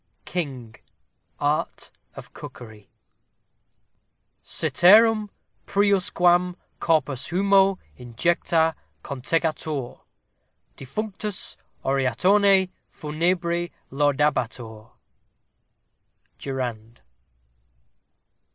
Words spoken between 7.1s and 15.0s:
humo injectâ contegatur, defunctus oratione funebri laudabatur.